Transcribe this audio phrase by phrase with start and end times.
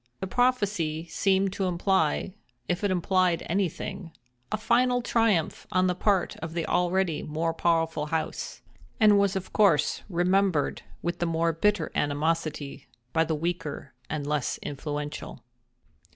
[0.19, 6.65] The prophecy seemed to imply—if it implied anything—a final triumph on the part of the
[6.65, 8.63] already more powerful house;
[8.99, 14.57] and was of course remembered with the more bitter animosity by the weaker and less
[14.63, 15.43] influential.